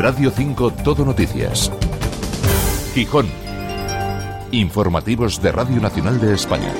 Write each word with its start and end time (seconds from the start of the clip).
Radio 0.00 0.30
5 0.30 0.70
Todo 0.82 1.04
Noticias. 1.04 1.70
Gijón. 2.94 3.28
Informativos 4.50 5.42
de 5.42 5.52
Radio 5.52 5.78
Nacional 5.78 6.18
de 6.18 6.32
España. 6.32 6.72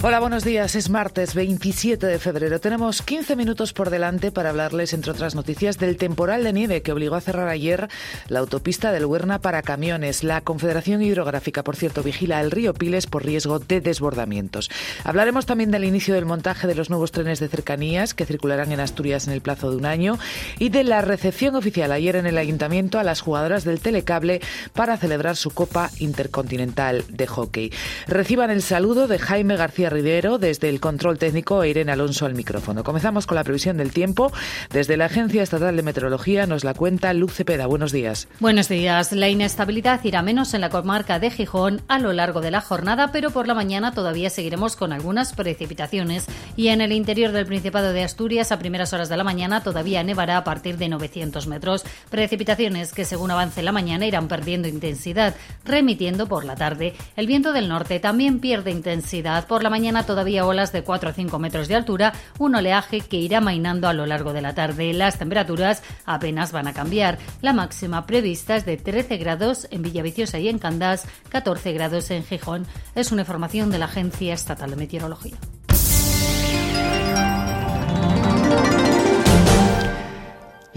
Hola, 0.00 0.20
buenos 0.20 0.44
días. 0.44 0.76
Es 0.76 0.90
martes 0.90 1.34
27 1.34 2.06
de 2.06 2.20
febrero. 2.20 2.60
Tenemos 2.60 3.02
15 3.02 3.34
minutos 3.34 3.72
por 3.72 3.90
delante 3.90 4.30
para 4.30 4.50
hablarles, 4.50 4.92
entre 4.92 5.10
otras 5.10 5.34
noticias, 5.34 5.76
del 5.76 5.96
temporal 5.96 6.44
de 6.44 6.52
nieve 6.52 6.82
que 6.82 6.92
obligó 6.92 7.16
a 7.16 7.20
cerrar 7.20 7.48
ayer 7.48 7.88
la 8.28 8.38
autopista 8.38 8.92
del 8.92 9.06
Huerna 9.06 9.40
para 9.40 9.62
camiones. 9.62 10.22
La 10.22 10.40
Confederación 10.42 11.02
Hidrográfica, 11.02 11.64
por 11.64 11.74
cierto, 11.74 12.04
vigila 12.04 12.40
el 12.40 12.52
río 12.52 12.74
Piles 12.74 13.08
por 13.08 13.24
riesgo 13.24 13.58
de 13.58 13.80
desbordamientos. 13.80 14.70
Hablaremos 15.02 15.46
también 15.46 15.72
del 15.72 15.82
inicio 15.82 16.14
del 16.14 16.26
montaje 16.26 16.68
de 16.68 16.76
los 16.76 16.90
nuevos 16.90 17.10
trenes 17.10 17.40
de 17.40 17.48
cercanías 17.48 18.14
que 18.14 18.24
circularán 18.24 18.70
en 18.70 18.78
Asturias 18.78 19.26
en 19.26 19.32
el 19.32 19.40
plazo 19.40 19.68
de 19.68 19.78
un 19.78 19.86
año 19.86 20.16
y 20.60 20.68
de 20.68 20.84
la 20.84 21.00
recepción 21.00 21.56
oficial 21.56 21.90
ayer 21.90 22.14
en 22.14 22.26
el 22.26 22.38
Ayuntamiento 22.38 23.00
a 23.00 23.04
las 23.04 23.20
jugadoras 23.20 23.64
del 23.64 23.80
Telecable 23.80 24.42
para 24.74 24.96
celebrar 24.96 25.34
su 25.34 25.50
Copa 25.50 25.90
Intercontinental 25.98 27.04
de 27.08 27.26
Hockey. 27.26 27.72
Reciban 28.06 28.52
el 28.52 28.62
saludo 28.62 29.08
de 29.08 29.18
Jaime 29.18 29.56
García 29.56 29.87
Ridero, 29.90 30.38
desde 30.38 30.68
el 30.68 30.80
control 30.80 31.18
técnico 31.18 31.62
e 31.62 31.70
Irene 31.70 31.92
Alonso 31.92 32.26
al 32.26 32.34
micrófono. 32.34 32.84
Comenzamos 32.84 33.26
con 33.26 33.36
la 33.36 33.44
previsión 33.44 33.76
del 33.76 33.92
tiempo. 33.92 34.32
Desde 34.70 34.96
la 34.96 35.06
Agencia 35.06 35.42
Estatal 35.42 35.76
de 35.76 35.82
Meteorología 35.82 36.46
nos 36.46 36.64
la 36.64 36.74
cuenta 36.74 37.12
Luz 37.14 37.34
Cepeda. 37.34 37.66
Buenos 37.66 37.92
días. 37.92 38.28
Buenos 38.40 38.68
días. 38.68 39.12
La 39.12 39.28
inestabilidad 39.28 40.02
irá 40.04 40.22
menos 40.22 40.54
en 40.54 40.60
la 40.60 40.70
comarca 40.70 41.18
de 41.18 41.30
Gijón 41.30 41.82
a 41.88 41.98
lo 41.98 42.12
largo 42.12 42.40
de 42.40 42.50
la 42.50 42.60
jornada, 42.60 43.12
pero 43.12 43.30
por 43.30 43.46
la 43.46 43.54
mañana 43.54 43.92
todavía 43.92 44.30
seguiremos 44.30 44.76
con 44.76 44.92
algunas 44.92 45.32
precipitaciones. 45.32 46.26
Y 46.58 46.70
en 46.70 46.80
el 46.80 46.90
interior 46.90 47.30
del 47.30 47.46
Principado 47.46 47.92
de 47.92 48.02
Asturias, 48.02 48.50
a 48.50 48.58
primeras 48.58 48.92
horas 48.92 49.08
de 49.08 49.16
la 49.16 49.22
mañana, 49.22 49.62
todavía 49.62 50.02
nevará 50.02 50.36
a 50.36 50.42
partir 50.42 50.76
de 50.76 50.88
900 50.88 51.46
metros. 51.46 51.84
Precipitaciones 52.10 52.92
que, 52.92 53.04
según 53.04 53.30
avance 53.30 53.62
la 53.62 53.70
mañana, 53.70 54.06
irán 54.06 54.26
perdiendo 54.26 54.66
intensidad, 54.66 55.36
remitiendo 55.64 56.26
por 56.26 56.44
la 56.44 56.56
tarde. 56.56 56.96
El 57.14 57.28
viento 57.28 57.52
del 57.52 57.68
norte 57.68 58.00
también 58.00 58.40
pierde 58.40 58.72
intensidad. 58.72 59.46
Por 59.46 59.62
la 59.62 59.70
mañana 59.70 60.02
todavía 60.02 60.44
olas 60.46 60.72
de 60.72 60.82
4 60.82 61.10
o 61.10 61.12
5 61.12 61.38
metros 61.38 61.68
de 61.68 61.76
altura, 61.76 62.12
un 62.40 62.56
oleaje 62.56 63.02
que 63.02 63.18
irá 63.18 63.40
mainando 63.40 63.86
a 63.86 63.92
lo 63.92 64.04
largo 64.04 64.32
de 64.32 64.42
la 64.42 64.56
tarde. 64.56 64.92
Las 64.92 65.16
temperaturas 65.16 65.84
apenas 66.06 66.50
van 66.50 66.66
a 66.66 66.74
cambiar. 66.74 67.18
La 67.40 67.52
máxima 67.52 68.04
prevista 68.04 68.56
es 68.56 68.66
de 68.66 68.78
13 68.78 69.16
grados 69.18 69.68
en 69.70 69.82
Villaviciosa 69.82 70.40
y 70.40 70.48
en 70.48 70.58
Candás, 70.58 71.06
14 71.28 71.72
grados 71.72 72.10
en 72.10 72.24
Gijón. 72.24 72.66
Es 72.96 73.12
una 73.12 73.22
información 73.22 73.70
de 73.70 73.78
la 73.78 73.84
Agencia 73.84 74.34
Estatal 74.34 74.70
de 74.70 74.76
Meteorología. 74.76 75.36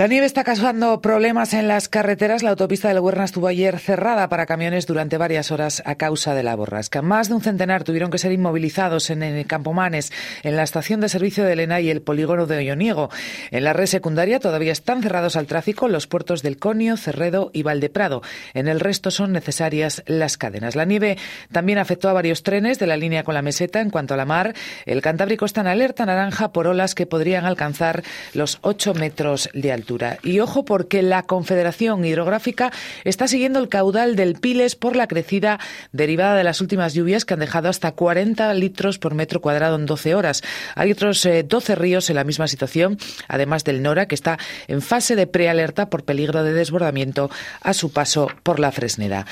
La 0.01 0.07
nieve 0.07 0.25
está 0.25 0.43
causando 0.43 0.99
problemas 0.99 1.53
en 1.53 1.67
las 1.67 1.87
carreteras. 1.87 2.41
La 2.41 2.49
autopista 2.49 2.87
del 2.87 3.01
Huerna 3.01 3.23
estuvo 3.23 3.45
ayer 3.45 3.77
cerrada 3.77 4.29
para 4.29 4.47
camiones 4.47 4.87
durante 4.87 5.19
varias 5.19 5.51
horas 5.51 5.83
a 5.85 5.93
causa 5.93 6.33
de 6.33 6.41
la 6.41 6.55
borrasca. 6.55 7.03
Más 7.03 7.29
de 7.29 7.35
un 7.35 7.41
centenar 7.41 7.83
tuvieron 7.83 8.09
que 8.09 8.17
ser 8.17 8.31
inmovilizados 8.31 9.11
en 9.11 9.21
el 9.21 9.45
Campomanes, 9.45 10.11
en 10.41 10.55
la 10.55 10.63
estación 10.63 11.01
de 11.01 11.09
servicio 11.09 11.43
de 11.43 11.53
Elena 11.53 11.81
y 11.81 11.91
el 11.91 12.01
polígono 12.01 12.47
de 12.47 12.57
Olloniego. 12.57 13.11
En 13.51 13.63
la 13.63 13.73
red 13.73 13.85
secundaria 13.85 14.39
todavía 14.39 14.71
están 14.71 15.03
cerrados 15.03 15.35
al 15.35 15.45
tráfico 15.45 15.87
los 15.87 16.07
puertos 16.07 16.41
del 16.41 16.57
Conio, 16.57 16.97
Cerredo 16.97 17.51
y 17.53 17.61
Valdeprado. 17.61 18.23
En 18.55 18.67
el 18.67 18.79
resto 18.79 19.11
son 19.11 19.31
necesarias 19.31 20.01
las 20.07 20.35
cadenas. 20.35 20.75
La 20.75 20.85
nieve 20.85 21.19
también 21.51 21.77
afectó 21.77 22.09
a 22.09 22.13
varios 22.13 22.41
trenes 22.41 22.79
de 22.79 22.87
la 22.87 22.97
línea 22.97 23.23
con 23.23 23.35
la 23.35 23.43
meseta. 23.43 23.81
En 23.81 23.91
cuanto 23.91 24.15
a 24.15 24.17
la 24.17 24.25
mar, 24.25 24.55
el 24.87 25.03
Cantábrico 25.03 25.45
está 25.45 25.61
en 25.61 25.67
alerta 25.67 26.07
naranja 26.07 26.51
por 26.51 26.65
olas 26.65 26.95
que 26.95 27.05
podrían 27.05 27.45
alcanzar 27.45 28.01
los 28.33 28.57
8 28.63 28.95
metros 28.95 29.47
de 29.53 29.71
altura. 29.71 29.90
Y 30.23 30.39
ojo 30.39 30.65
porque 30.65 31.01
la 31.01 31.23
Confederación 31.23 32.05
Hidrográfica 32.05 32.71
está 33.03 33.27
siguiendo 33.27 33.59
el 33.59 33.69
caudal 33.69 34.15
del 34.15 34.35
Piles 34.35 34.75
por 34.75 34.95
la 34.95 35.07
crecida 35.07 35.59
derivada 35.91 36.35
de 36.35 36.43
las 36.43 36.61
últimas 36.61 36.93
lluvias 36.93 37.25
que 37.25 37.33
han 37.33 37.39
dejado 37.39 37.69
hasta 37.69 37.91
40 37.91 38.53
litros 38.53 38.99
por 38.99 39.13
metro 39.13 39.41
cuadrado 39.41 39.75
en 39.75 39.85
12 39.85 40.15
horas. 40.15 40.43
Hay 40.75 40.91
otros 40.91 41.27
12 41.45 41.73
eh, 41.73 41.75
ríos 41.75 42.09
en 42.09 42.15
la 42.15 42.23
misma 42.23 42.47
situación, 42.47 42.97
además 43.27 43.63
del 43.63 43.81
Nora, 43.81 44.07
que 44.07 44.15
está 44.15 44.37
en 44.67 44.81
fase 44.81 45.15
de 45.15 45.27
prealerta 45.27 45.89
por 45.89 46.03
peligro 46.03 46.43
de 46.43 46.53
desbordamiento 46.53 47.29
a 47.61 47.73
su 47.73 47.91
paso 47.91 48.29
por 48.43 48.59
la 48.59 48.71
Fresneda. 48.71 49.25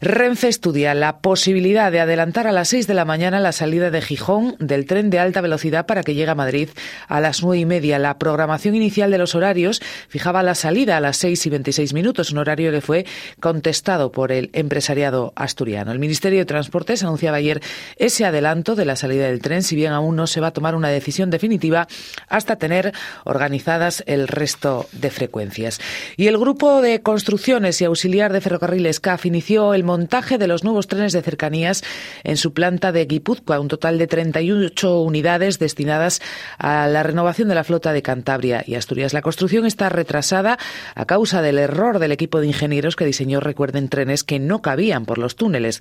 Renfe 0.00 0.48
estudia 0.48 0.92
la 0.92 1.20
posibilidad 1.20 1.90
de 1.90 2.00
adelantar 2.00 2.46
a 2.46 2.52
las 2.52 2.68
6 2.68 2.86
de 2.86 2.92
la 2.92 3.06
mañana 3.06 3.40
la 3.40 3.52
salida 3.52 3.90
de 3.90 4.02
Gijón 4.02 4.54
del 4.58 4.84
tren 4.84 5.08
de 5.08 5.18
alta 5.18 5.40
velocidad 5.40 5.86
para 5.86 6.02
que 6.02 6.14
llegue 6.14 6.30
a 6.30 6.34
Madrid 6.34 6.68
a 7.08 7.18
las 7.20 7.42
nueve 7.42 7.60
y 7.60 7.64
media. 7.64 7.98
La 7.98 8.18
programación 8.18 8.74
inicial 8.74 9.10
de 9.10 9.16
los 9.16 9.34
horarios 9.34 9.80
fijaba 10.08 10.42
la 10.42 10.54
salida 10.54 10.98
a 10.98 11.00
las 11.00 11.16
6 11.16 11.46
y 11.46 11.50
26 11.50 11.94
minutos, 11.94 12.30
un 12.30 12.38
horario 12.38 12.70
que 12.72 12.82
fue 12.82 13.06
contestado 13.40 14.12
por 14.12 14.32
el 14.32 14.50
empresariado 14.52 15.32
asturiano. 15.34 15.92
El 15.92 15.98
Ministerio 15.98 16.40
de 16.40 16.44
Transportes 16.44 17.02
anunciaba 17.02 17.38
ayer 17.38 17.62
ese 17.96 18.26
adelanto 18.26 18.74
de 18.74 18.84
la 18.84 18.96
salida 18.96 19.26
del 19.26 19.40
tren, 19.40 19.62
si 19.62 19.76
bien 19.76 19.92
aún 19.92 20.14
no 20.14 20.26
se 20.26 20.40
va 20.40 20.48
a 20.48 20.52
tomar 20.52 20.74
una 20.74 20.90
decisión 20.90 21.30
definitiva 21.30 21.88
hasta 22.28 22.56
tener 22.56 22.92
organizadas 23.24 24.04
el 24.06 24.28
resto 24.28 24.88
de 24.92 25.10
frecuencias. 25.10 25.80
Y 26.18 26.26
el 26.26 26.36
grupo 26.36 26.82
de 26.82 27.00
construcciones 27.00 27.80
y 27.80 27.86
auxiliar 27.86 28.34
de 28.34 28.42
ferrocarriles 28.42 29.00
CAF 29.00 29.24
inició 29.24 29.72
el 29.72 29.85
montaje 29.86 30.36
de 30.36 30.46
los 30.46 30.64
nuevos 30.64 30.86
trenes 30.88 31.14
de 31.14 31.22
cercanías 31.22 31.82
en 32.24 32.36
su 32.36 32.52
planta 32.52 32.92
de 32.92 33.06
Guipúzcoa, 33.06 33.60
un 33.60 33.68
total 33.68 33.98
de 33.98 34.06
38 34.06 35.00
unidades 35.00 35.58
destinadas 35.58 36.20
a 36.58 36.86
la 36.86 37.02
renovación 37.02 37.48
de 37.48 37.54
la 37.54 37.64
flota 37.64 37.94
de 37.94 38.02
Cantabria 38.02 38.62
y 38.66 38.74
Asturias. 38.74 39.14
La 39.14 39.22
construcción 39.22 39.64
está 39.64 39.88
retrasada 39.88 40.58
a 40.94 41.06
causa 41.06 41.40
del 41.40 41.58
error 41.58 41.98
del 41.98 42.12
equipo 42.12 42.40
de 42.40 42.48
ingenieros 42.48 42.96
que 42.96 43.06
diseñó, 43.06 43.40
recuerden, 43.40 43.88
trenes 43.88 44.24
que 44.24 44.38
no 44.38 44.60
cabían 44.60 45.06
por 45.06 45.18
los 45.18 45.36
túneles. 45.36 45.80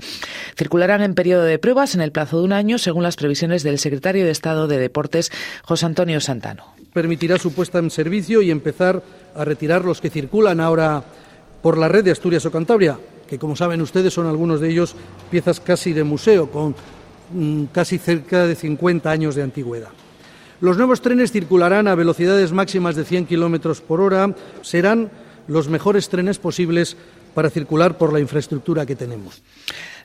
Circularán 0.57 1.01
en 1.01 1.16
periodo 1.16 1.43
de 1.43 1.59
pruebas 1.59 1.95
en 1.95 2.01
el 2.01 2.11
plazo 2.11 2.39
de 2.39 2.45
un 2.45 2.53
año, 2.53 2.77
según 2.77 3.03
las 3.03 3.16
previsiones 3.16 3.63
del 3.63 3.79
secretario 3.79 4.23
de 4.23 4.31
Estado 4.31 4.67
de 4.67 4.77
Deportes, 4.77 5.31
José 5.63 5.85
Antonio 5.85 6.22
Santano. 6.22 6.66
Permitirá 6.93 7.37
su 7.37 7.51
puesta 7.53 7.79
en 7.79 7.89
servicio 7.89 8.41
y 8.41 8.51
empezar 8.51 9.03
a 9.35 9.43
retirar 9.43 9.83
los 9.83 9.99
que 9.99 10.09
circulan 10.09 10.59
ahora 10.59 11.03
por 11.61 11.77
la 11.77 11.87
red 11.87 12.03
de 12.03 12.11
Asturias 12.11 12.45
o 12.45 12.51
Cantabria 12.51 12.97
que 13.27 13.39
como 13.39 13.55
saben 13.55 13.81
ustedes 13.81 14.13
son 14.13 14.27
algunos 14.27 14.59
de 14.59 14.69
ellos 14.69 14.95
piezas 15.31 15.59
casi 15.59 15.93
de 15.93 16.03
museo, 16.03 16.49
con 16.49 16.75
mm, 17.33 17.65
casi 17.71 17.97
cerca 17.97 18.45
de 18.45 18.55
50 18.55 19.09
años 19.09 19.35
de 19.35 19.43
antigüedad. 19.43 19.89
Los 20.61 20.77
nuevos 20.77 21.01
trenes 21.01 21.31
circularán 21.31 21.87
a 21.87 21.95
velocidades 21.95 22.51
máximas 22.51 22.95
de 22.95 23.03
100 23.03 23.25
kilómetros 23.25 23.81
por 23.81 23.99
hora, 23.99 24.33
serán 24.61 25.11
los 25.47 25.67
mejores 25.67 26.09
trenes 26.09 26.39
posibles 26.39 26.95
para 27.33 27.49
circular 27.49 27.97
por 27.97 28.13
la 28.13 28.19
infraestructura 28.19 28.85
que 28.85 28.95
tenemos. 28.95 29.43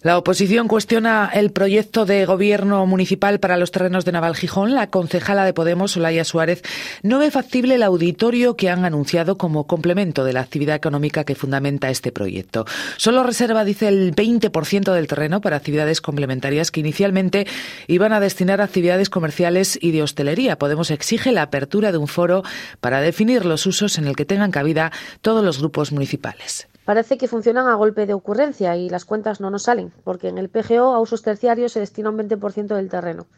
La 0.03 0.17
oposición 0.17 0.67
cuestiona 0.67 1.31
el 1.31 1.53
proyecto 1.53 2.07
de 2.07 2.25
gobierno 2.25 2.87
municipal 2.87 3.39
para 3.39 3.59
los 3.59 3.71
terrenos 3.71 4.07
de 4.07 4.13
Naval 4.13 4.35
Gijón. 4.35 4.75
La 4.75 4.87
concejala 4.87 5.45
de 5.45 5.53
Podemos, 5.53 5.95
Olaya 5.95 6.25
Suárez, 6.25 6.63
no 7.03 7.19
ve 7.19 7.31
factible 7.31 7.75
el 7.75 7.83
auditorio 7.83 8.57
que 8.57 8.71
han 8.71 8.87
anunciado 8.87 9.37
como 9.37 9.67
complemento 9.67 10.25
de 10.25 10.33
la 10.33 10.41
actividad 10.41 10.75
económica 10.75 11.25
que 11.25 11.35
fundamenta 11.35 11.91
este 11.91 12.13
proyecto. 12.13 12.65
Solo 12.97 13.25
reserva, 13.25 13.63
dice, 13.63 13.89
el 13.89 14.17
20% 14.17 14.91
del 14.95 15.07
terreno 15.07 15.43
para 15.43 15.57
actividades 15.57 16.01
complementarias 16.01 16.71
que 16.71 16.81
inicialmente 16.81 17.47
iban 17.87 18.15
a 18.15 18.21
destinar 18.21 18.63
a 18.63 18.65
actividades 18.65 19.11
comerciales 19.11 19.79
y 19.83 19.91
de 19.91 20.03
hostelería. 20.03 20.57
Podemos 20.57 20.91
exige 20.91 21.31
la 21.31 21.43
apertura 21.43 21.93
de 21.93 21.99
un 21.99 22.09
foro 22.09 22.43
para 22.81 23.03
definir 23.03 23.45
los 23.45 23.67
usos 23.67 23.99
en 23.99 24.07
el 24.07 24.17
que 24.17 24.25
tengan 24.25 24.51
cabida 24.51 24.93
todos 25.21 25.45
los 25.45 25.59
grupos 25.59 25.93
municipales 25.93 26.70
parece 26.91 27.19
que 27.19 27.29
funcionan 27.29 27.69
a 27.69 27.77
golpe 27.77 28.05
de 28.05 28.15
ocurrencia 28.15 28.75
y 28.75 28.91
las 28.91 29.05
cuentas 29.05 29.41
no 29.41 29.49
nos 29.49 29.63
salen, 29.63 29.93
porque 30.03 30.27
en 30.27 30.39
el 30.39 30.49
PGO 30.49 30.93
a 30.93 30.99
usos 30.99 31.23
terciarios 31.23 31.71
se 31.71 31.79
destina 31.79 32.11
un 32.11 32.19
20% 32.19 32.75
del 32.75 32.89
terreno. 32.89 33.29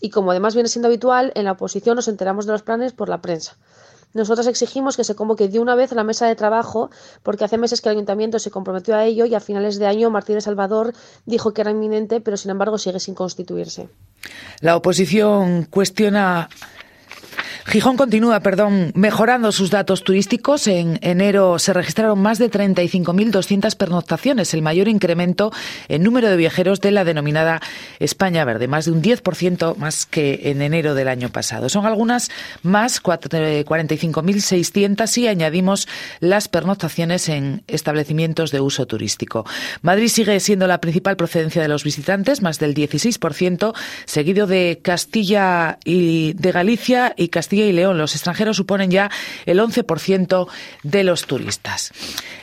Y 0.00 0.08
como 0.08 0.30
además 0.30 0.54
viene 0.54 0.70
siendo 0.70 0.88
habitual, 0.88 1.30
en 1.34 1.44
la 1.44 1.52
oposición 1.52 1.96
nos 1.96 2.08
enteramos 2.08 2.46
de 2.46 2.52
los 2.52 2.62
planes 2.62 2.94
por 2.94 3.10
la 3.10 3.20
prensa. 3.20 3.58
Nosotros 4.14 4.46
exigimos 4.46 4.96
que 4.96 5.04
se 5.04 5.14
convoque 5.14 5.48
de 5.48 5.60
una 5.60 5.74
vez 5.74 5.92
la 5.92 6.04
mesa 6.04 6.26
de 6.26 6.36
trabajo, 6.36 6.90
porque 7.22 7.44
hace 7.44 7.58
meses 7.58 7.82
que 7.82 7.90
el 7.90 7.96
ayuntamiento 7.96 8.38
se 8.38 8.50
comprometió 8.50 8.96
a 8.96 9.04
ello 9.04 9.26
y 9.26 9.34
a 9.34 9.40
finales 9.40 9.78
de 9.78 9.84
año 9.84 10.08
Martínez 10.08 10.44
Salvador 10.44 10.94
dijo 11.26 11.52
que 11.52 11.60
era 11.60 11.70
inminente, 11.70 12.22
pero 12.22 12.38
sin 12.38 12.50
embargo 12.50 12.78
sigue 12.78 12.98
sin 12.98 13.14
constituirse. 13.14 13.90
La 14.60 14.74
oposición 14.74 15.64
cuestiona 15.64 16.48
Gijón 17.66 17.96
continúa, 17.96 18.40
perdón, 18.40 18.90
mejorando 18.94 19.52
sus 19.52 19.70
datos 19.70 20.02
turísticos. 20.02 20.66
En 20.66 20.98
enero 21.00 21.60
se 21.60 21.72
registraron 21.72 22.20
más 22.20 22.38
de 22.38 22.50
35.200 22.50 23.76
pernoctaciones, 23.76 24.52
el 24.52 24.62
mayor 24.62 24.88
incremento 24.88 25.52
en 25.88 26.02
número 26.02 26.28
de 26.28 26.36
viajeros 26.36 26.80
de 26.80 26.90
la 26.90 27.04
denominada 27.04 27.62
España 28.00 28.44
Verde, 28.44 28.66
más 28.66 28.86
de 28.86 28.92
un 28.92 29.00
10% 29.00 29.76
más 29.76 30.06
que 30.06 30.50
en 30.50 30.60
enero 30.60 30.94
del 30.94 31.06
año 31.08 31.28
pasado. 31.28 31.68
Son 31.68 31.86
algunas 31.86 32.32
más, 32.62 33.00
45.600 33.02 35.06
si 35.06 35.28
añadimos 35.28 35.86
las 36.20 36.48
pernoctaciones 36.48 37.28
en 37.28 37.62
establecimientos 37.68 38.50
de 38.50 38.60
uso 38.60 38.86
turístico. 38.86 39.46
Madrid 39.82 40.08
sigue 40.08 40.40
siendo 40.40 40.66
la 40.66 40.80
principal 40.80 41.14
procedencia 41.16 41.62
de 41.62 41.68
los 41.68 41.84
visitantes, 41.84 42.42
más 42.42 42.58
del 42.58 42.74
16%, 42.74 43.72
seguido 44.04 44.48
de 44.48 44.80
Castilla 44.82 45.78
y 45.84 46.32
de 46.34 46.52
Galicia 46.52 47.14
y 47.16 47.28
Castilla 47.28 47.51
Y 47.60 47.72
León. 47.72 47.98
Los 47.98 48.14
extranjeros 48.14 48.56
suponen 48.56 48.90
ya 48.90 49.10
el 49.46 49.58
11% 49.60 50.48
de 50.82 51.04
los 51.04 51.26
turistas. 51.26 51.92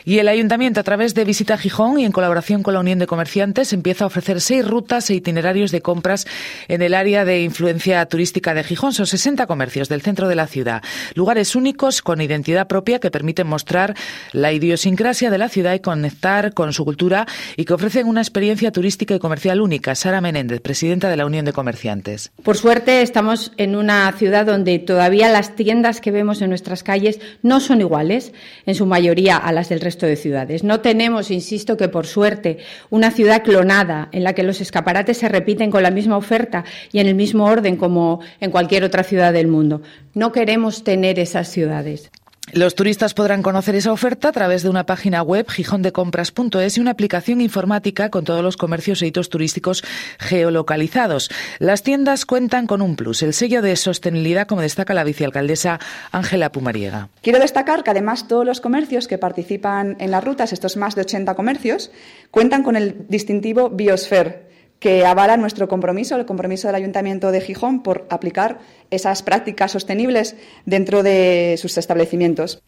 Y 0.05 0.19
el 0.19 0.27
ayuntamiento, 0.27 0.79
a 0.79 0.83
través 0.83 1.13
de 1.13 1.25
Visita 1.25 1.57
Gijón 1.57 1.99
y 1.99 2.05
en 2.05 2.11
colaboración 2.11 2.63
con 2.63 2.73
la 2.73 2.79
Unión 2.79 2.99
de 2.99 3.07
Comerciantes, 3.07 3.73
empieza 3.73 4.05
a 4.05 4.07
ofrecer 4.07 4.41
seis 4.41 4.67
rutas 4.67 5.09
e 5.09 5.15
itinerarios 5.15 5.71
de 5.71 5.81
compras 5.81 6.25
en 6.67 6.81
el 6.81 6.93
área 6.93 7.25
de 7.25 7.43
influencia 7.43 8.05
turística 8.05 8.53
de 8.53 8.63
Gijón. 8.63 8.93
Son 8.93 9.05
60 9.05 9.45
comercios 9.45 9.89
del 9.89 10.01
centro 10.01 10.27
de 10.27 10.35
la 10.35 10.47
ciudad, 10.47 10.81
lugares 11.15 11.55
únicos 11.55 12.01
con 12.01 12.21
identidad 12.21 12.67
propia 12.67 12.99
que 12.99 13.11
permiten 13.11 13.47
mostrar 13.47 13.95
la 14.31 14.51
idiosincrasia 14.51 15.29
de 15.29 15.37
la 15.37 15.49
ciudad 15.49 15.73
y 15.73 15.79
conectar 15.79 16.53
con 16.53 16.73
su 16.73 16.85
cultura 16.85 17.25
y 17.55 17.65
que 17.65 17.73
ofrecen 17.73 18.07
una 18.07 18.21
experiencia 18.21 18.71
turística 18.71 19.15
y 19.15 19.19
comercial 19.19 19.61
única. 19.61 19.95
Sara 19.95 20.21
Menéndez, 20.21 20.61
presidenta 20.61 21.09
de 21.09 21.17
la 21.17 21.25
Unión 21.25 21.45
de 21.45 21.53
Comerciantes. 21.53 22.31
Por 22.43 22.57
suerte, 22.57 23.01
estamos 23.01 23.51
en 23.57 23.75
una 23.75 24.11
ciudad 24.13 24.45
donde 24.45 24.79
todavía 24.99 25.29
las 25.29 25.55
tiendas 25.55 26.01
que 26.01 26.11
vemos 26.11 26.41
en 26.41 26.49
nuestras 26.49 26.83
calles 26.83 27.21
no 27.41 27.61
son 27.61 27.79
iguales, 27.79 28.33
en 28.65 28.75
su 28.75 28.85
mayoría, 28.85 29.37
a 29.37 29.53
las 29.53 29.69
del 29.69 29.79
resto 29.79 30.05
de 30.05 30.17
ciudades. 30.17 30.65
No 30.65 30.81
tenemos, 30.81 31.31
insisto, 31.31 31.77
que 31.77 31.87
por 31.87 32.05
suerte, 32.05 32.57
una 32.89 33.09
ciudad 33.09 33.41
clonada 33.41 34.09
en 34.11 34.25
la 34.25 34.33
que 34.33 34.43
los 34.43 34.59
escaparates 34.59 35.15
se 35.15 35.29
repiten 35.29 35.71
con 35.71 35.83
la 35.83 35.89
misma 35.89 36.17
oferta 36.17 36.65
y 36.91 36.99
en 36.99 37.07
el 37.07 37.15
mismo 37.15 37.45
orden 37.45 37.77
como 37.77 38.19
en 38.41 38.51
cualquier 38.51 38.83
otra 38.83 39.03
ciudad 39.03 39.31
del 39.31 39.47
mundo. 39.47 39.81
No 40.13 40.33
queremos 40.33 40.83
tener 40.83 41.17
esas 41.17 41.47
ciudades. 41.47 42.11
Los 42.53 42.73
turistas 42.73 43.13
podrán 43.13 43.43
conocer 43.43 43.75
esa 43.75 43.91
oferta 43.91 44.29
a 44.29 44.31
través 44.31 44.63
de 44.63 44.69
una 44.69 44.87
página 44.87 45.21
web 45.21 45.47
gijondecompras.es 45.47 46.77
y 46.77 46.81
una 46.81 46.91
aplicación 46.91 47.41
informática 47.41 48.09
con 48.09 48.23
todos 48.23 48.41
los 48.41 48.57
comercios 48.57 49.01
e 49.01 49.07
hitos 49.07 49.29
turísticos 49.29 49.83
geolocalizados. 50.17 51.29
Las 51.59 51.83
tiendas 51.83 52.25
cuentan 52.25 52.65
con 52.65 52.81
un 52.81 52.95
plus, 52.95 53.21
el 53.21 53.35
sello 53.35 53.61
de 53.61 53.75
sostenibilidad, 53.75 54.47
como 54.47 54.61
destaca 54.61 54.95
la 54.95 55.03
vicealcaldesa 55.03 55.79
Ángela 56.11 56.51
Pumariega. 56.51 57.09
Quiero 57.21 57.39
destacar 57.39 57.83
que 57.83 57.91
además 57.91 58.27
todos 58.27 58.47
los 58.47 58.61
comercios 58.61 59.07
que 59.07 59.19
participan 59.19 59.95
en 59.99 60.09
las 60.09 60.23
rutas, 60.23 60.51
estos 60.51 60.75
más 60.75 60.95
de 60.95 61.01
80 61.01 61.35
comercios, 61.35 61.91
cuentan 62.31 62.63
con 62.63 62.75
el 62.75 63.05
distintivo 63.09 63.69
Biosphere 63.69 64.48
que 64.79 65.05
avala 65.05 65.37
nuestro 65.37 65.67
compromiso, 65.67 66.15
el 66.15 66.25
compromiso 66.25 66.67
del 66.67 66.75
Ayuntamiento 66.75 67.31
de 67.31 67.41
Gijón 67.41 67.83
por 67.83 68.07
aplicar 68.09 68.59
esas 68.89 69.23
prácticas 69.23 69.71
sostenibles 69.71 70.35
dentro 70.65 71.03
de 71.03 71.55
sus 71.57 71.77
establecimientos. 71.77 72.63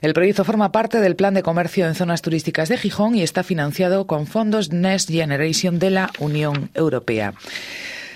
El 0.00 0.12
proyecto 0.12 0.44
forma 0.44 0.72
parte 0.72 1.00
del 1.00 1.16
Plan 1.16 1.34
de 1.34 1.42
Comercio 1.42 1.86
en 1.86 1.94
Zonas 1.94 2.20
Turísticas 2.20 2.68
de 2.68 2.76
Gijón 2.76 3.14
y 3.14 3.22
está 3.22 3.42
financiado 3.42 4.06
con 4.06 4.26
fondos 4.26 4.72
Next 4.72 5.08
Generation 5.08 5.78
de 5.78 5.90
la 5.90 6.10
Unión 6.18 6.70
Europea. 6.74 7.34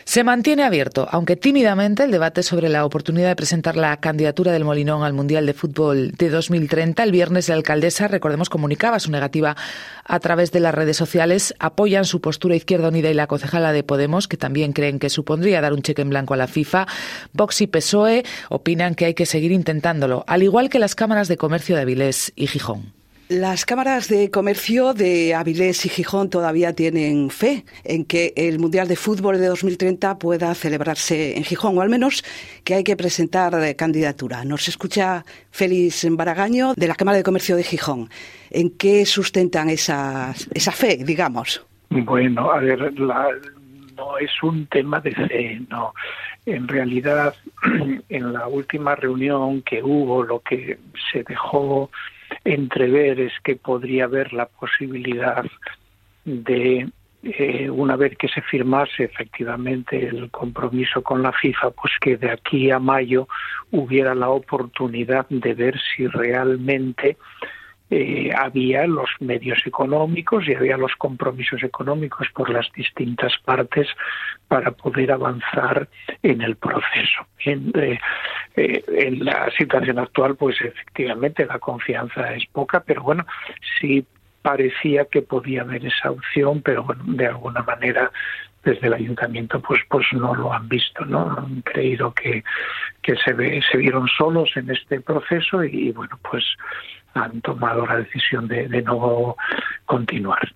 Se 0.06 0.23
mantiene 0.23 0.62
abierto, 0.62 1.08
aunque 1.11 1.35
tímidamente, 1.35 2.05
el 2.05 2.12
debate 2.12 2.44
sobre 2.44 2.69
la 2.69 2.85
oportunidad 2.85 3.26
de 3.26 3.37
presentar 3.37 3.76
la 3.76 3.97
candidatura 3.99 4.53
del 4.53 4.64
Molinón 4.64 5.03
al 5.03 5.12
Mundial 5.12 5.47
de 5.47 5.53
Fútbol 5.53 6.12
de 6.12 6.31
2030. 6.31 7.03
El 7.03 7.11
viernes 7.11 7.49
la 7.49 7.56
alcaldesa, 7.56 8.06
recordemos, 8.06 8.49
comunicaba 8.49 9.00
su 9.00 9.11
negativa 9.11 9.56
a 10.05 10.20
través 10.20 10.53
de 10.53 10.61
las 10.61 10.75
redes 10.75 10.97
sociales. 10.97 11.55
Apoyan 11.58 12.05
su 12.05 12.20
postura 12.20 12.55
Izquierda 12.55 12.88
Unida 12.88 13.11
y 13.11 13.14
la 13.14 13.26
concejala 13.26 13.73
de 13.73 13.82
Podemos, 13.82 14.29
que 14.29 14.37
también 14.37 14.73
creen 14.73 15.00
que 15.00 15.11
supondría 15.11 15.61
dar 15.61 15.75
un 15.75 15.82
cheque 15.82 16.03
en 16.03 16.11
blanco 16.11 16.35
a 16.35 16.38
la 16.38 16.47
FIFA. 16.47 16.87
Vox 17.32 17.61
y 17.62 17.67
PSOE 17.67 18.25
opinan 18.49 18.94
que 18.94 19.06
hay 19.06 19.14
que 19.14 19.26
seguir 19.26 19.50
intentándolo, 19.50 20.25
al 20.29 20.44
igual 20.44 20.70
que 20.70 20.79
las 20.79 20.94
cámaras 20.94 21.26
de 21.26 21.37
comercio 21.37 21.75
de 21.75 21.82
Avilés 21.82 22.32
y 22.37 22.47
Gijón. 22.47 22.95
Las 23.28 23.67
cámaras 23.67 24.08
de 24.08 24.31
comercio 24.31 24.94
de 24.94 25.34
Avilés 25.34 25.84
y 25.84 25.88
Gijón 25.88 26.31
todavía 26.31 26.75
tienen 26.75 27.28
fe 27.31 27.64
en 27.82 28.05
que 28.05 28.32
el 28.37 28.61
Mundial 28.61 28.87
de 28.87 28.94
Fútbol 28.94 29.38
de 29.38 29.49
2030 29.49 30.17
pueda 30.17 30.55
celebrarse 30.55 31.37
en 31.37 31.43
Gijón, 31.43 31.76
o 31.76 31.81
al 31.81 31.88
menos 31.88 32.23
que 32.62 32.75
hay 32.75 32.84
que 32.84 32.96
presentar 32.96 33.52
candidatura. 33.75 34.44
Nos 34.44 34.69
escucha 34.69 35.25
Félix 35.50 36.06
Baragaño 36.08 36.75
de 36.76 36.87
la 36.87 36.94
Cámara 36.94 37.17
de 37.17 37.25
Comercio 37.25 37.56
de 37.56 37.64
Gijón. 37.64 38.11
¿En 38.49 38.70
qué 38.70 39.05
sustentan 39.05 39.70
esa, 39.70 40.32
esa 40.55 40.70
fe, 40.70 40.99
digamos? 41.05 41.67
Bueno, 41.90 42.52
a 42.52 42.61
ver, 42.61 42.93
no 42.93 44.19
es 44.19 44.31
un 44.44 44.67
tema 44.67 45.00
de 45.00 45.11
fe, 45.11 45.61
no. 45.69 45.94
En 46.44 46.69
realidad, 46.69 47.34
en 48.08 48.32
la 48.32 48.46
última 48.46 48.94
reunión 48.94 49.62
que 49.62 49.82
hubo, 49.82 50.22
lo 50.22 50.38
que 50.38 50.79
se 51.11 51.25
dejó 51.25 51.90
entrever 52.44 53.20
es 53.20 53.32
que 53.43 53.56
podría 53.56 54.05
haber 54.05 54.32
la 54.32 54.46
posibilidad 54.46 55.44
de 56.25 56.88
eh, 57.23 57.69
una 57.70 57.96
vez 57.96 58.17
que 58.17 58.28
se 58.28 58.40
firmase 58.43 59.05
efectivamente 59.05 60.06
el 60.06 60.31
compromiso 60.31 61.02
con 61.02 61.23
la 61.23 61.32
FIFA, 61.32 61.70
pues 61.70 61.93
que 62.00 62.17
de 62.17 62.31
aquí 62.31 62.70
a 62.70 62.78
mayo 62.78 63.26
hubiera 63.73 64.14
la 64.14 64.28
oportunidad 64.28 65.26
de 65.28 65.55
ver 65.55 65.75
si 65.81 66.06
realmente 66.06 67.17
eh, 67.88 68.30
había 68.36 68.86
los 68.86 69.08
medios 69.20 69.58
económicos 69.64 70.48
y 70.48 70.54
había 70.54 70.76
los 70.76 70.94
compromisos 70.96 71.62
económicos 71.62 72.28
por 72.34 72.50
las 72.50 72.70
distintas 72.72 73.32
partes 73.44 73.86
para 74.48 74.72
poder 74.72 75.12
avanzar 75.12 75.88
en 76.22 76.40
el 76.42 76.56
proceso. 76.56 77.26
En, 77.44 77.70
eh, 77.74 77.98
eh, 78.56 78.84
en 78.88 79.24
la 79.24 79.50
situación 79.56 80.00
actual, 80.00 80.34
pues 80.34 80.60
efectivamente 80.60 81.46
la 81.46 81.60
confianza 81.60 82.34
es 82.34 82.46
poca, 82.46 82.80
pero 82.80 83.02
bueno, 83.02 83.24
sí 83.80 84.04
parecía 84.42 85.06
que 85.06 85.22
podía 85.22 85.62
haber 85.62 85.86
esa 85.86 86.10
opción, 86.10 86.62
pero 86.62 86.84
bueno, 86.84 87.02
de 87.06 87.26
alguna 87.26 87.62
manera 87.62 88.10
desde 88.66 88.88
el 88.88 88.94
ayuntamiento 88.94 89.60
pues 89.60 89.80
pues 89.88 90.04
no 90.12 90.34
lo 90.34 90.52
han 90.52 90.68
visto, 90.68 91.04
¿no? 91.04 91.30
Han 91.38 91.62
creído 91.62 92.12
que, 92.12 92.42
que 93.00 93.14
se, 93.24 93.32
ve, 93.32 93.62
se 93.70 93.78
vieron 93.78 94.08
solos 94.18 94.50
en 94.56 94.68
este 94.70 95.00
proceso 95.00 95.62
y 95.62 95.92
bueno, 95.92 96.18
pues 96.28 96.44
han 97.14 97.40
tomado 97.40 97.86
la 97.86 97.98
decisión 97.98 98.48
de, 98.48 98.68
no 98.82 99.36
continuar. 99.86 100.52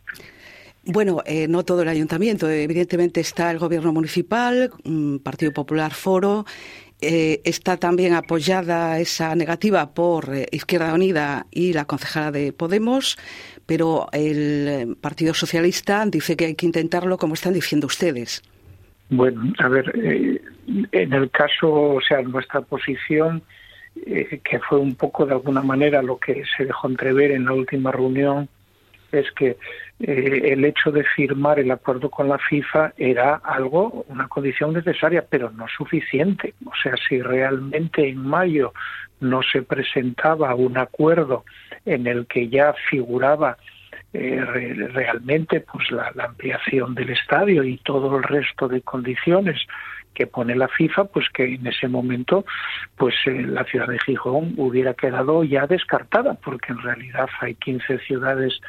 Bueno, 0.84 1.22
eh, 1.24 1.46
no 1.46 1.62
todo 1.62 1.82
el 1.82 1.88
ayuntamiento. 1.88 2.50
Evidentemente 2.50 3.20
está 3.20 3.50
el 3.50 3.58
gobierno 3.58 3.92
municipal, 3.92 4.70
mm, 4.84 5.18
Partido 5.18 5.52
Popular 5.52 5.92
Foro. 5.92 6.44
Eh, 7.02 7.40
está 7.44 7.76
también 7.76 8.12
apoyada 8.14 8.98
esa 8.98 9.34
negativa 9.34 9.94
por 9.94 10.34
eh, 10.34 10.46
Izquierda 10.50 10.92
Unida 10.94 11.46
y 11.50 11.72
la 11.72 11.84
concejala 11.86 12.30
de 12.30 12.52
Podemos, 12.52 13.16
pero 13.66 14.08
el 14.12 14.96
Partido 15.00 15.32
Socialista 15.32 16.04
dice 16.06 16.36
que 16.36 16.46
hay 16.46 16.54
que 16.54 16.66
intentarlo 16.66 17.16
como 17.16 17.34
están 17.34 17.54
diciendo 17.54 17.86
ustedes. 17.86 18.42
Bueno, 19.08 19.52
a 19.58 19.68
ver, 19.68 19.92
en 20.92 21.12
el 21.12 21.30
caso, 21.30 21.72
o 21.72 22.00
sea, 22.00 22.22
nuestra 22.22 22.60
posición 22.60 23.42
eh, 24.06 24.40
que 24.42 24.58
fue 24.60 24.78
un 24.78 24.94
poco 24.94 25.26
de 25.26 25.32
alguna 25.32 25.62
manera 25.62 26.00
lo 26.00 26.18
que 26.18 26.44
se 26.56 26.64
dejó 26.64 26.88
entrever 26.88 27.32
en 27.32 27.44
la 27.44 27.52
última 27.52 27.92
reunión, 27.92 28.48
es 29.12 29.30
que 29.32 29.56
eh, 30.00 30.52
el 30.52 30.64
hecho 30.64 30.90
de 30.90 31.04
firmar 31.04 31.58
el 31.58 31.70
acuerdo 31.70 32.10
con 32.10 32.28
la 32.28 32.38
FIFA 32.38 32.94
era 32.96 33.36
algo, 33.36 34.04
una 34.08 34.28
condición 34.28 34.72
necesaria, 34.72 35.24
pero 35.28 35.50
no 35.50 35.66
suficiente. 35.68 36.54
O 36.64 36.72
sea, 36.82 36.94
si 37.08 37.20
realmente 37.20 38.08
en 38.08 38.18
mayo 38.18 38.72
no 39.20 39.42
se 39.42 39.62
presentaba 39.62 40.54
un 40.54 40.78
acuerdo 40.78 41.44
en 41.84 42.06
el 42.06 42.26
que 42.26 42.48
ya 42.48 42.74
figuraba 42.88 43.56
eh, 44.12 44.42
realmente 44.92 45.60
pues 45.60 45.90
la, 45.92 46.12
ampliación 46.18 46.94
del 46.94 47.10
estadio 47.10 47.62
y 47.62 47.76
todo 47.78 48.16
el 48.16 48.24
resto 48.24 48.66
de 48.66 48.80
condiciones 48.80 49.60
que 50.14 50.26
pone 50.26 50.56
la 50.56 50.66
FIFA, 50.66 51.04
pues 51.04 51.28
que 51.30 51.54
en 51.54 51.66
ese 51.66 51.86
momento, 51.86 52.44
pues 52.96 53.14
eh, 53.26 53.42
la 53.46 53.62
ciudad 53.64 53.86
de 53.86 54.00
Gijón 54.00 54.54
hubiera 54.56 54.94
quedado 54.94 55.44
ya 55.44 55.66
descartada, 55.68 56.34
porque 56.34 56.72
en 56.72 56.82
realidad 56.82 57.28
hay 57.40 57.54
15 57.54 57.98
ciudades 58.00 58.60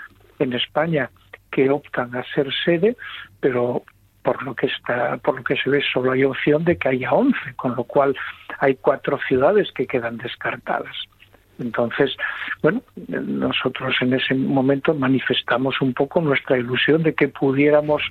en 0.41 0.53
España 0.53 1.09
que 1.51 1.69
optan 1.69 2.15
a 2.15 2.23
ser 2.33 2.47
sede, 2.65 2.95
pero 3.39 3.83
por 4.23 4.43
lo 4.43 4.55
que 4.55 4.67
está, 4.67 5.17
por 5.17 5.37
lo 5.37 5.43
que 5.43 5.55
se 5.55 5.69
ve, 5.69 5.83
solo 5.93 6.11
hay 6.11 6.23
opción 6.23 6.63
de 6.63 6.77
que 6.77 6.89
haya 6.89 7.11
11, 7.11 7.37
con 7.55 7.75
lo 7.75 7.83
cual 7.83 8.15
hay 8.59 8.75
cuatro 8.75 9.19
ciudades 9.27 9.71
que 9.71 9.87
quedan 9.87 10.17
descartadas. 10.17 10.95
Entonces, 11.59 12.15
bueno, 12.61 12.81
nosotros 13.07 13.95
en 14.01 14.13
ese 14.13 14.33
momento 14.33 14.93
manifestamos 14.93 15.79
un 15.81 15.93
poco 15.93 16.21
nuestra 16.21 16.57
ilusión 16.57 17.03
de 17.03 17.13
que 17.13 17.27
pudiéramos 17.27 18.01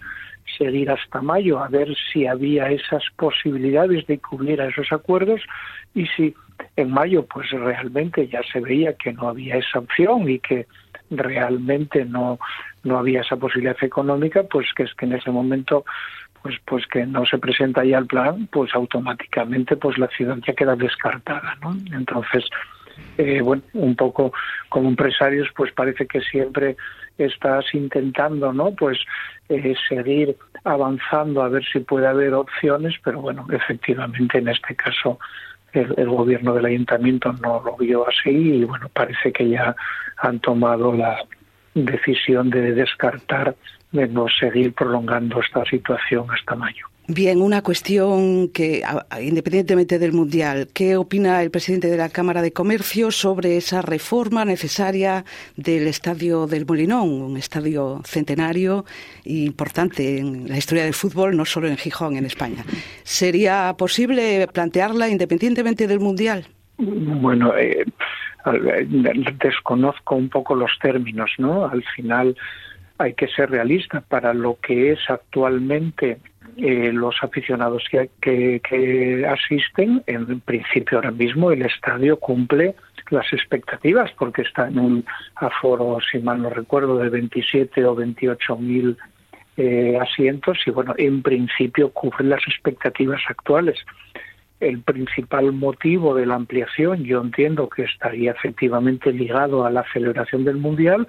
seguir 0.58 0.90
hasta 0.90 1.20
mayo 1.20 1.62
a 1.62 1.68
ver 1.68 1.88
si 2.12 2.26
había 2.26 2.70
esas 2.70 3.02
posibilidades 3.16 4.06
de 4.06 4.18
que 4.18 4.36
hubiera 4.36 4.66
esos 4.66 4.92
acuerdos 4.92 5.40
y 5.94 6.06
si 6.06 6.34
en 6.76 6.90
mayo 6.90 7.24
pues 7.26 7.50
realmente 7.50 8.26
ya 8.28 8.40
se 8.52 8.60
veía 8.60 8.94
que 8.94 9.12
no 9.12 9.28
había 9.28 9.56
esa 9.56 9.78
opción 9.78 10.28
y 10.28 10.38
que 10.38 10.66
realmente 11.10 12.04
no 12.04 12.38
no 12.84 12.98
había 12.98 13.20
esa 13.20 13.36
posibilidad 13.36 13.76
económica 13.82 14.44
pues 14.44 14.68
que 14.74 14.84
es 14.84 14.94
que 14.94 15.06
en 15.06 15.14
ese 15.14 15.30
momento 15.30 15.84
pues 16.42 16.56
pues 16.64 16.86
que 16.86 17.04
no 17.06 17.26
se 17.26 17.38
presenta 17.38 17.84
ya 17.84 17.98
el 17.98 18.06
plan 18.06 18.48
pues 18.50 18.74
automáticamente 18.74 19.76
pues 19.76 19.98
la 19.98 20.08
ciudad 20.08 20.38
ya 20.46 20.54
queda 20.54 20.76
descartada 20.76 21.56
no 21.62 21.76
entonces 21.92 22.44
eh, 23.18 23.40
bueno 23.40 23.62
un 23.74 23.96
poco 23.96 24.32
como 24.68 24.88
empresarios 24.88 25.48
pues 25.56 25.72
parece 25.72 26.06
que 26.06 26.20
siempre 26.20 26.76
estás 27.18 27.64
intentando 27.74 28.52
no 28.52 28.72
pues 28.72 28.98
eh, 29.50 29.74
seguir 29.88 30.36
avanzando 30.64 31.42
a 31.42 31.48
ver 31.48 31.64
si 31.64 31.80
puede 31.80 32.06
haber 32.06 32.34
opciones, 32.34 32.94
pero 33.02 33.20
bueno, 33.20 33.46
efectivamente 33.50 34.38
en 34.38 34.48
este 34.48 34.76
caso 34.76 35.18
el, 35.72 36.08
gobierno 36.08 36.54
del 36.54 36.66
ayuntamiento 36.66 37.32
no 37.34 37.62
lo 37.64 37.76
vio 37.76 38.06
así 38.08 38.30
y 38.30 38.64
bueno, 38.64 38.88
parece 38.92 39.32
que 39.32 39.48
ya 39.48 39.74
han 40.16 40.40
tomado 40.40 40.92
la 40.92 41.24
decisión 41.74 42.50
de 42.50 42.72
descartar 42.72 43.54
de 43.92 44.08
no 44.08 44.26
seguir 44.28 44.72
prolongando 44.72 45.40
esta 45.40 45.64
situación 45.64 46.26
hasta 46.30 46.54
mayo. 46.54 46.86
Bien, 47.12 47.42
una 47.42 47.60
cuestión 47.60 48.50
que, 48.50 48.84
independientemente 49.20 49.98
del 49.98 50.12
Mundial, 50.12 50.68
¿qué 50.72 50.96
opina 50.96 51.42
el 51.42 51.50
presidente 51.50 51.88
de 51.88 51.96
la 51.96 52.08
Cámara 52.08 52.40
de 52.40 52.52
Comercio 52.52 53.10
sobre 53.10 53.56
esa 53.56 53.82
reforma 53.82 54.44
necesaria 54.44 55.24
del 55.56 55.88
Estadio 55.88 56.46
del 56.46 56.66
Molinón, 56.66 57.10
un 57.10 57.36
estadio 57.36 58.00
centenario 58.04 58.84
e 59.24 59.42
importante 59.42 60.18
en 60.18 60.48
la 60.48 60.56
historia 60.56 60.84
del 60.84 60.94
fútbol, 60.94 61.36
no 61.36 61.44
solo 61.44 61.66
en 61.66 61.76
Gijón, 61.78 62.16
en 62.16 62.26
España? 62.26 62.62
¿Sería 63.02 63.74
posible 63.76 64.46
plantearla 64.46 65.08
independientemente 65.08 65.88
del 65.88 65.98
Mundial? 65.98 66.46
Bueno, 66.78 67.56
eh, 67.56 67.86
desconozco 69.42 70.14
un 70.14 70.28
poco 70.28 70.54
los 70.54 70.78
términos, 70.80 71.32
¿no? 71.38 71.64
Al 71.64 71.82
final 71.96 72.36
hay 72.98 73.14
que 73.14 73.26
ser 73.26 73.50
realista 73.50 74.00
para 74.00 74.32
lo 74.32 74.58
que 74.60 74.92
es 74.92 75.00
actualmente 75.08 76.18
eh, 76.62 76.92
los 76.92 77.16
aficionados 77.22 77.84
que, 77.90 78.10
que, 78.20 79.26
asisten, 79.26 80.02
en 80.06 80.40
principio 80.40 80.98
ahora 80.98 81.10
mismo 81.10 81.50
el 81.50 81.62
estadio 81.62 82.18
cumple 82.18 82.74
las 83.10 83.32
expectativas 83.32 84.10
porque 84.18 84.42
está 84.42 84.68
en 84.68 84.78
un 84.78 85.04
aforo, 85.36 85.98
si 86.00 86.18
mal 86.18 86.42
no 86.42 86.50
recuerdo, 86.50 86.98
de 86.98 87.08
27 87.08 87.84
o 87.86 87.94
28 87.94 88.56
mil 88.56 88.98
eh, 89.56 89.98
asientos 90.00 90.58
y 90.66 90.70
bueno, 90.70 90.94
en 90.98 91.22
principio 91.22 91.90
cubre 91.90 92.24
las 92.24 92.42
expectativas 92.46 93.22
actuales. 93.28 93.78
El 94.60 94.82
principal 94.82 95.52
motivo 95.52 96.14
de 96.14 96.26
la 96.26 96.34
ampliación 96.34 97.04
yo 97.04 97.22
entiendo 97.22 97.70
que 97.70 97.84
estaría 97.84 98.32
efectivamente 98.32 99.12
ligado 99.12 99.64
a 99.64 99.70
la 99.70 99.84
celebración 99.92 100.44
del 100.44 100.58
Mundial 100.58 101.06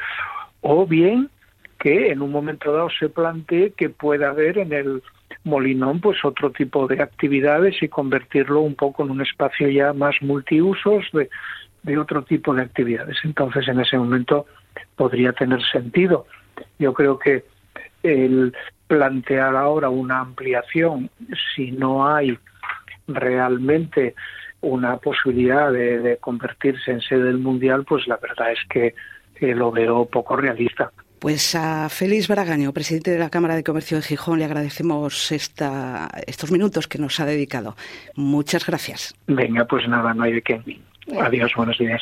o 0.62 0.88
bien 0.88 1.30
que 1.78 2.12
en 2.12 2.22
un 2.22 2.32
momento 2.32 2.72
dado 2.72 2.90
se 2.90 3.10
plantee 3.10 3.72
que 3.72 3.90
pueda 3.90 4.30
haber 4.30 4.60
en 4.60 4.72
el 4.72 5.04
Molinón 5.44 6.00
pues 6.00 6.24
otro 6.24 6.52
tipo 6.52 6.88
de 6.88 7.02
actividades 7.02 7.82
y 7.82 7.88
convertirlo 7.88 8.62
un 8.62 8.76
poco 8.76 9.04
en 9.04 9.12
un 9.12 9.22
espacio 9.22 9.70
ya 9.70 9.94
más 9.94 10.16
multiusos 10.22 11.06
de, 11.14 11.30
de 11.84 11.98
otro 11.98 12.24
tipo 12.24 12.54
de 12.54 12.62
actividades. 12.62 13.18
Entonces 13.24 13.68
en 13.68 13.80
ese 13.80 13.98
momento 13.98 14.46
podría 14.96 15.34
tener 15.34 15.62
sentido. 15.72 16.26
Yo 16.78 16.94
creo 16.94 17.18
que 17.18 17.46
el 18.04 18.54
plantear 18.88 19.56
ahora 19.56 19.90
una 19.90 20.20
ampliación, 20.20 21.10
si 21.56 21.72
no 21.72 22.08
hay 22.08 22.38
realmente 23.08 24.16
una 24.62 24.98
posibilidad 24.98 25.72
de, 25.72 26.18
convertirse 26.20 26.92
en 26.92 27.02
sede 27.02 27.24
del 27.24 27.40
Mundial, 27.40 27.84
pues 27.86 28.08
la 28.08 28.18
verdad 28.18 28.52
es 28.52 28.60
que 28.70 28.94
lo 29.56 29.72
veo 29.72 30.06
poco 30.06 30.36
realista. 30.36 30.92
Pues 31.22 31.54
a 31.54 31.88
Félix 31.90 32.28
Baragaño, 32.28 32.74
presidente 32.74 33.12
de 33.12 33.20
la 33.20 33.30
Cámara 33.30 33.56
de 33.56 33.64
Comercio 33.64 33.98
de 33.98 34.02
Gijón, 34.02 34.40
le 34.40 34.46
agradecemos 34.46 35.32
esta, 35.32 36.10
estos 36.26 36.52
minutos 36.52 36.88
que 36.88 36.98
nos 36.98 37.20
ha 37.20 37.28
dedicado. 37.28 37.76
Muchas 38.16 38.66
gracias. 38.66 39.14
Venga, 39.28 39.64
pues 39.66 39.88
nada, 39.88 40.16
no 40.16 40.24
hay 40.24 40.34
de 40.34 40.42
qué. 40.42 40.60
Adiós, 41.22 41.52
buenos 41.56 41.78
días. 41.78 42.02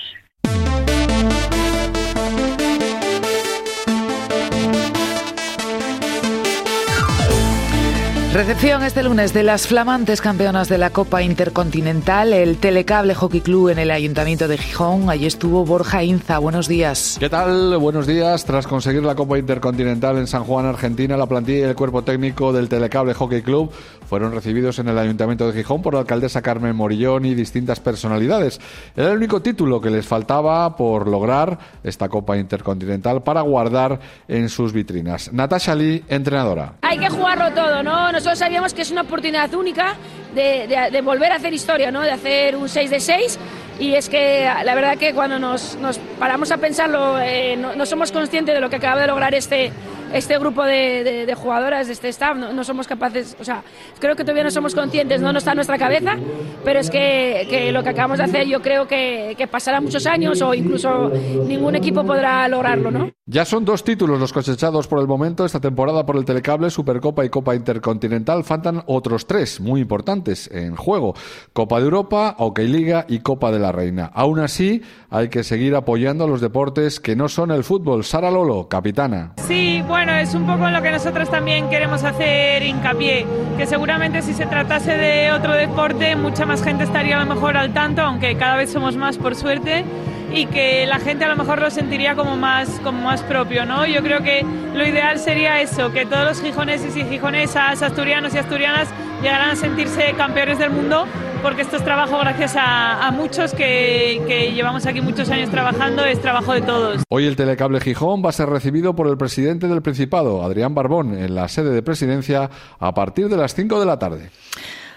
Recepción 8.31 8.83
este 8.83 9.01
lunes 9.01 9.33
de 9.33 9.41
las 9.41 9.65
flamantes 9.65 10.21
campeonas 10.21 10.69
de 10.69 10.77
la 10.77 10.91
Copa 10.91 11.23
Intercontinental, 11.23 12.31
el 12.31 12.57
Telecable 12.57 13.15
Hockey 13.15 13.41
Club 13.41 13.69
en 13.69 13.79
el 13.79 13.89
Ayuntamiento 13.89 14.47
de 14.47 14.59
Gijón. 14.59 15.09
Allí 15.09 15.25
estuvo 15.25 15.65
Borja 15.65 16.03
Inza. 16.03 16.37
Buenos 16.37 16.67
días. 16.67 17.17
¿Qué 17.19 17.27
tal? 17.27 17.75
Buenos 17.77 18.05
días. 18.05 18.45
Tras 18.45 18.67
conseguir 18.67 19.01
la 19.01 19.15
Copa 19.15 19.39
Intercontinental 19.39 20.19
en 20.19 20.27
San 20.27 20.43
Juan, 20.43 20.67
Argentina, 20.67 21.17
la 21.17 21.25
plantilla 21.25 21.57
y 21.57 21.69
el 21.69 21.75
cuerpo 21.75 22.03
técnico 22.03 22.53
del 22.53 22.69
Telecable 22.69 23.15
Hockey 23.15 23.41
Club 23.41 23.71
fueron 24.07 24.31
recibidos 24.31 24.77
en 24.77 24.89
el 24.89 24.99
Ayuntamiento 24.99 25.47
de 25.47 25.53
Gijón 25.53 25.81
por 25.81 25.95
la 25.95 26.01
alcaldesa 26.01 26.43
Carmen 26.43 26.75
Morillón 26.75 27.25
y 27.25 27.33
distintas 27.33 27.79
personalidades. 27.79 28.61
Era 28.95 29.09
el 29.09 29.17
único 29.17 29.41
título 29.41 29.81
que 29.81 29.89
les 29.89 30.05
faltaba 30.05 30.75
por 30.75 31.07
lograr 31.07 31.57
esta 31.83 32.09
Copa 32.09 32.37
Intercontinental 32.37 33.23
para 33.23 33.41
guardar 33.41 33.99
en 34.27 34.49
sus 34.49 34.71
vitrinas. 34.71 35.33
Natasha 35.33 35.73
Lee, 35.73 36.03
entrenadora. 36.07 36.73
Hay 36.83 36.99
que 36.99 37.09
jugarlo 37.09 37.51
todo, 37.55 37.81
¿no? 37.81 38.18
Nosotros 38.19 38.39
sabíamos 38.39 38.73
que 38.73 38.81
es 38.81 38.91
una 38.91 39.03
oportunidad 39.03 39.53
única 39.53 39.95
de, 40.35 41.01
volver 41.01 41.31
a 41.31 41.35
hacer 41.35 41.53
historia, 41.53 41.89
¿no? 41.89 42.01
de 42.01 42.11
hacer 42.11 42.57
un 42.57 42.67
6 42.67 42.89
de 42.89 42.99
6 42.99 43.39
y 43.79 43.93
es 43.95 44.09
que 44.09 44.43
la 44.65 44.75
verdad 44.75 44.97
que 44.97 45.13
cuando 45.13 45.39
nos, 45.39 45.77
paramos 46.19 46.51
a 46.51 46.57
pensarlo 46.57 47.17
eh, 47.17 47.55
no, 47.55 47.85
somos 47.85 48.11
conscientes 48.11 48.53
de 48.53 48.59
lo 48.59 48.69
que 48.69 48.75
acaba 48.75 48.99
de 48.99 49.07
lograr 49.07 49.33
este, 49.33 49.71
este 50.13 50.37
grupo 50.37 50.65
de, 50.65 51.33
jugadoras, 51.33 51.87
de 51.87 51.93
este 51.93 52.09
staff, 52.09 52.35
no, 52.35 52.61
somos 52.65 52.87
capaces, 52.87 53.37
o 53.39 53.45
sea, 53.45 53.63
creo 53.99 54.17
que 54.17 54.23
todavía 54.23 54.43
no 54.43 54.51
somos 54.51 54.75
conscientes, 54.75 55.21
no, 55.21 55.31
no 55.31 55.37
está 55.37 55.51
en 55.51 55.55
nuestra 55.55 55.77
cabeza, 55.77 56.17
pero 56.65 56.81
es 56.81 56.89
que, 56.89 57.69
lo 57.71 57.83
que 57.83 57.89
acabamos 57.89 58.17
de 58.17 58.25
hacer 58.25 58.47
yo 58.47 58.61
creo 58.61 58.85
que, 58.85 59.33
que, 59.37 59.47
pasará 59.47 59.79
muchos 59.79 60.05
años 60.05 60.41
o 60.41 60.53
incluso 60.53 61.09
ningún 61.47 61.75
equipo 61.77 62.03
podrá 62.03 62.49
lograrlo, 62.49 62.91
¿no? 62.91 63.11
Ya 63.31 63.45
son 63.45 63.63
dos 63.63 63.83
títulos 63.83 64.19
los 64.19 64.33
cosechados 64.33 64.87
por 64.87 64.99
el 64.99 65.05
momento 65.05 65.45
esta 65.45 65.59
temporada 65.59 66.03
por 66.03 66.17
el 66.17 66.25
Telecable, 66.25 66.71
Supercopa 66.71 67.23
y 67.23 67.29
Copa 67.29 67.53
Intercontinental. 67.53 68.43
Faltan 68.43 68.81
otros 68.87 69.27
tres 69.27 69.61
muy 69.61 69.81
importantes 69.81 70.49
en 70.51 70.75
juego. 70.75 71.13
Copa 71.53 71.77
de 71.77 71.83
Europa, 71.83 72.33
OK 72.39 72.57
Liga 72.57 73.05
y 73.07 73.19
Copa 73.19 73.51
de 73.51 73.59
la 73.59 73.71
Reina. 73.71 74.09
Aún 74.15 74.39
así, 74.39 74.81
hay 75.11 75.29
que 75.29 75.43
seguir 75.43 75.75
apoyando 75.75 76.23
a 76.23 76.27
los 76.27 76.41
deportes 76.41 76.99
que 76.99 77.15
no 77.15 77.29
son 77.29 77.51
el 77.51 77.63
fútbol. 77.63 78.03
Sara 78.03 78.31
Lolo, 78.31 78.67
capitana. 78.67 79.33
Sí, 79.47 79.83
bueno, 79.87 80.11
es 80.13 80.33
un 80.33 80.47
poco 80.47 80.65
en 80.65 80.73
lo 80.73 80.81
que 80.81 80.89
nosotros 80.89 81.29
también 81.29 81.69
queremos 81.69 82.03
hacer 82.03 82.63
hincapié. 82.63 83.27
Que 83.57 83.67
seguramente 83.67 84.23
si 84.23 84.33
se 84.33 84.47
tratase 84.47 84.97
de 84.97 85.31
otro 85.33 85.53
deporte, 85.53 86.15
mucha 86.15 86.47
más 86.47 86.63
gente 86.63 86.83
estaría 86.83 87.21
a 87.21 87.25
lo 87.25 87.35
mejor 87.35 87.57
al 87.57 87.75
tanto, 87.75 88.01
aunque 88.01 88.35
cada 88.37 88.55
vez 88.55 88.71
somos 88.71 88.97
más 88.97 89.19
por 89.19 89.35
suerte 89.35 89.85
y 90.33 90.45
que 90.45 90.85
la 90.85 90.99
gente 90.99 91.25
a 91.25 91.29
lo 91.29 91.35
mejor 91.35 91.61
lo 91.61 91.69
sentiría 91.69 92.15
como 92.15 92.37
más, 92.37 92.69
como 92.83 93.01
más 93.01 93.21
propio, 93.23 93.65
¿no? 93.65 93.85
Yo 93.85 94.01
creo 94.03 94.21
que 94.21 94.45
lo 94.73 94.85
ideal 94.85 95.19
sería 95.19 95.61
eso, 95.61 95.91
que 95.91 96.05
todos 96.05 96.25
los 96.25 96.41
gijoneses 96.41 96.95
y 96.95 97.03
gijonesas, 97.03 97.81
asturianos 97.81 98.33
y 98.33 98.37
asturianas 98.37 98.89
llegaran 99.21 99.51
a 99.51 99.55
sentirse 99.55 100.13
campeones 100.15 100.59
del 100.59 100.69
mundo, 100.69 101.05
porque 101.41 101.61
esto 101.61 101.77
es 101.77 101.83
trabajo 101.83 102.19
gracias 102.19 102.55
a, 102.57 103.11
muchos 103.11 103.53
que, 103.53 104.21
que, 104.27 104.51
llevamos 104.53 104.85
aquí 104.85 105.01
muchos 105.01 105.29
años 105.29 105.49
trabajando, 105.49 106.05
es 106.05 106.21
trabajo 106.21 106.53
de 106.53 106.61
todos. 106.61 107.03
Hoy 107.09 107.25
el 107.25 107.35
Telecable 107.35 107.79
Gijón 107.81 108.23
va 108.23 108.29
a 108.29 108.33
ser 108.33 108.49
recibido 108.49 108.95
por 108.95 109.07
el 109.07 109.17
presidente 109.17 109.67
del 109.67 109.81
Principado, 109.81 110.43
Adrián 110.43 110.75
Barbón, 110.75 111.17
en 111.17 111.35
la 111.35 111.47
sede 111.47 111.71
de 111.71 111.81
presidencia 111.81 112.49
a 112.79 112.93
partir 112.93 113.29
de 113.29 113.37
las 113.37 113.55
5 113.55 113.79
de 113.79 113.85
la 113.85 113.99
tarde. 113.99 114.29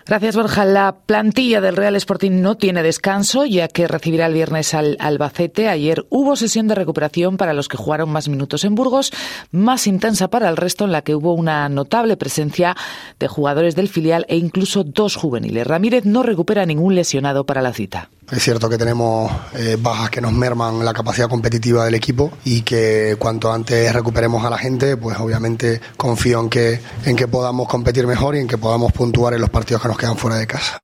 Gracias, 0.04 0.34
Borja. 0.34 0.64
La 0.64 0.96
plantilla 1.06 1.60
del 1.60 1.76
Real 1.76 1.94
Sporting 1.94 2.40
no 2.42 2.56
tiene 2.56 2.82
descanso, 2.82 3.46
ya 3.46 3.68
que 3.68 3.86
recibirá 3.86 4.26
el 4.26 4.34
viernes 4.34 4.74
al 4.74 4.96
Albacete. 4.98 5.68
Ayer 5.68 6.04
hubo 6.10 6.34
sesión 6.34 6.66
de 6.66 6.74
recuperación 6.74 7.36
para 7.36 7.52
los 7.52 7.68
que 7.68 7.76
jugaron 7.76 8.10
más 8.10 8.28
minutos 8.28 8.64
en 8.64 8.74
Burgos, 8.74 9.12
más 9.52 9.86
intensa 9.86 10.28
para 10.28 10.48
el 10.48 10.56
resto, 10.56 10.84
en 10.84 10.92
la 10.92 11.02
que 11.02 11.14
hubo 11.14 11.34
una 11.34 11.68
notable 11.68 12.16
presencia 12.16 12.76
de 13.20 13.28
jugadores 13.28 13.76
del 13.76 13.88
filial 13.88 14.26
e 14.28 14.36
incluso 14.36 14.82
dos 14.82 15.14
juveniles. 15.14 15.66
Ramírez 15.66 16.04
no 16.04 16.22
recupera 16.22 16.66
ningún 16.66 16.96
lesionado 16.96 17.46
para 17.46 17.62
la 17.62 17.72
cita. 17.72 18.10
Es 18.30 18.42
cierto 18.42 18.70
que 18.70 18.78
tenemos 18.78 19.30
eh, 19.54 19.76
bajas 19.78 20.08
que 20.08 20.20
nos 20.22 20.32
merman 20.32 20.84
la 20.84 20.94
capacidad 20.94 21.28
competitiva 21.28 21.84
del 21.84 21.94
equipo 21.94 22.30
y 22.44 22.62
que 22.62 23.16
cuanto 23.18 23.52
antes 23.52 23.92
recuperemos 23.92 24.42
a 24.44 24.48
la 24.48 24.56
gente, 24.56 24.96
pues 24.96 25.18
obviamente 25.18 25.82
confío 25.98 26.40
en 26.40 26.48
que, 26.48 26.80
en 27.04 27.14
que 27.14 27.28
podamos 27.28 27.68
competir 27.68 28.06
mejor 28.06 28.34
y 28.36 28.38
en 28.38 28.48
que 28.48 28.56
podamos 28.56 28.92
puntuar 28.92 29.34
en 29.34 29.40
los 29.42 29.50
partidos 29.50 29.82
que 29.82 29.88
nos 29.92 29.98
quedan 29.98 30.16
fuera 30.16 30.38
de 30.38 30.46
casa. 30.46 30.80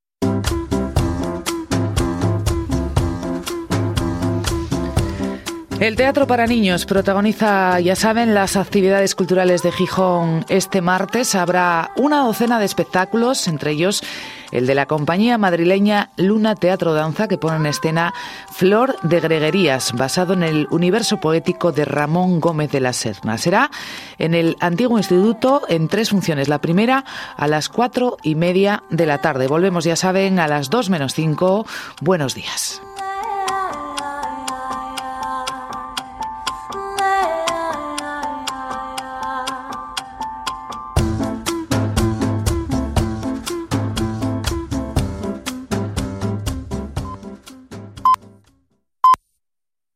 El 5.80 5.94
Teatro 5.94 6.26
para 6.26 6.48
Niños 6.48 6.86
protagoniza, 6.86 7.78
ya 7.78 7.94
saben, 7.94 8.34
las 8.34 8.56
actividades 8.56 9.14
culturales 9.14 9.62
de 9.62 9.70
Gijón 9.70 10.44
este 10.48 10.80
martes. 10.80 11.36
Habrá 11.36 11.92
una 11.94 12.24
docena 12.24 12.58
de 12.58 12.64
espectáculos, 12.64 13.46
entre 13.46 13.70
ellos 13.70 14.02
el 14.50 14.66
de 14.66 14.74
la 14.74 14.86
compañía 14.86 15.38
madrileña 15.38 16.10
Luna 16.16 16.56
Teatro 16.56 16.94
Danza, 16.94 17.28
que 17.28 17.38
pone 17.38 17.58
en 17.58 17.66
escena 17.66 18.12
Flor 18.50 18.96
de 19.04 19.20
Greguerías, 19.20 19.92
basado 19.92 20.32
en 20.32 20.42
el 20.42 20.66
universo 20.72 21.18
poético 21.18 21.70
de 21.70 21.84
Ramón 21.84 22.40
Gómez 22.40 22.72
de 22.72 22.80
la 22.80 22.92
Serna. 22.92 23.38
Será 23.38 23.70
en 24.18 24.34
el 24.34 24.56
antiguo 24.58 24.98
instituto 24.98 25.62
en 25.68 25.86
tres 25.86 26.10
funciones. 26.10 26.48
La 26.48 26.60
primera 26.60 27.04
a 27.36 27.46
las 27.46 27.68
cuatro 27.68 28.16
y 28.24 28.34
media 28.34 28.82
de 28.90 29.06
la 29.06 29.18
tarde. 29.18 29.46
Volvemos, 29.46 29.84
ya 29.84 29.94
saben, 29.94 30.40
a 30.40 30.48
las 30.48 30.70
dos 30.70 30.90
menos 30.90 31.14
cinco. 31.14 31.66
Buenos 32.00 32.34
días. 32.34 32.82